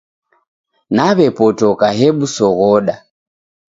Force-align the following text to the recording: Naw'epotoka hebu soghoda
Naw'epotoka 0.95 1.87
hebu 1.99 2.25
soghoda 2.35 2.95